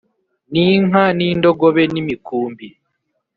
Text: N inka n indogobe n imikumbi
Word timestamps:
N 0.51 0.53
inka 0.67 1.03
n 1.17 1.19
indogobe 1.29 1.83
n 1.93 1.95
imikumbi 2.01 2.67